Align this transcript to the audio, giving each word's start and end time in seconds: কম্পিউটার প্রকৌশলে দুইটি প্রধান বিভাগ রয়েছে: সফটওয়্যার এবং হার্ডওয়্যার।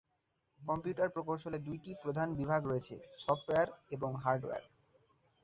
কম্পিউটার 0.59 1.09
প্রকৌশলে 1.09 1.59
দুইটি 1.59 1.91
প্রধান 2.03 2.27
বিভাগ 2.39 2.61
রয়েছে: 2.65 2.95
সফটওয়্যার 3.17 3.67
এবং 3.91 4.11
হার্ডওয়্যার। 4.23 4.63